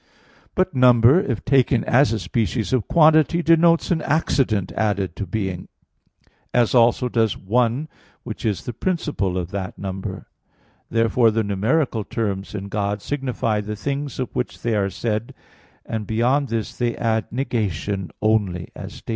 But 0.55 0.73
number, 0.75 1.19
if 1.19 1.45
taken 1.45 1.83
as 1.83 2.11
a 2.11 2.17
species 2.17 2.73
of 2.73 2.87
quantity, 2.87 3.43
denotes 3.43 3.91
an 3.91 4.01
accident 4.01 4.71
added 4.71 5.15
to 5.17 5.27
being; 5.27 5.67
as 6.55 6.73
also 6.73 7.07
does 7.07 7.37
"one" 7.37 7.87
which 8.23 8.43
is 8.43 8.65
the 8.65 8.73
principle 8.73 9.37
of 9.37 9.51
that 9.51 9.77
number. 9.77 10.25
Therefore 10.89 11.29
the 11.29 11.43
numeral 11.43 12.03
terms 12.03 12.55
in 12.55 12.67
God 12.67 12.99
signify 13.03 13.61
the 13.61 13.75
things 13.75 14.17
of 14.19 14.35
which 14.35 14.63
they 14.63 14.75
are 14.75 14.89
said, 14.89 15.35
and 15.85 16.07
beyond 16.07 16.47
this 16.47 16.75
they 16.75 16.97
add 16.97 17.31
negation 17.31 18.09
only, 18.23 18.69
as 18.75 18.93
stated 18.93 18.93
(Sent. 18.93 19.09